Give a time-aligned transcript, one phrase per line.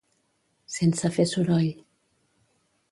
[0.77, 1.71] Sense fer soroll.